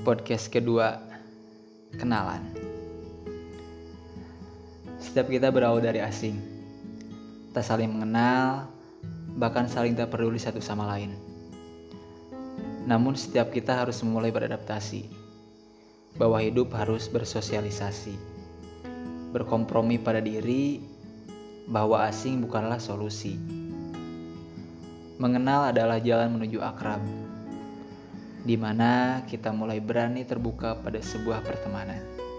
podcast 0.00 0.48
kedua 0.48 0.96
kenalan. 2.00 2.40
Setiap 4.96 5.28
kita 5.28 5.52
berawal 5.52 5.84
dari 5.84 6.00
asing, 6.00 6.40
tak 7.52 7.68
saling 7.68 7.92
mengenal, 7.92 8.64
bahkan 9.36 9.68
saling 9.68 9.92
tak 9.92 10.08
peduli 10.08 10.40
satu 10.40 10.56
sama 10.56 10.88
lain. 10.96 11.12
Namun 12.88 13.12
setiap 13.12 13.52
kita 13.52 13.76
harus 13.76 14.00
memulai 14.00 14.32
beradaptasi, 14.32 15.04
bahwa 16.16 16.40
hidup 16.40 16.72
harus 16.72 17.04
bersosialisasi, 17.12 18.16
berkompromi 19.36 20.00
pada 20.00 20.24
diri, 20.24 20.80
bahwa 21.68 22.08
asing 22.08 22.40
bukanlah 22.40 22.80
solusi. 22.80 23.36
Mengenal 25.20 25.76
adalah 25.76 26.00
jalan 26.00 26.40
menuju 26.40 26.64
akrab, 26.64 27.04
di 28.40 28.56
mana 28.56 29.20
kita 29.28 29.52
mulai 29.52 29.78
berani 29.80 30.24
terbuka 30.24 30.78
pada 30.80 31.00
sebuah 31.00 31.44
pertemanan. 31.44 32.29